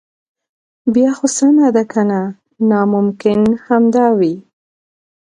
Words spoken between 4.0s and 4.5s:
وي.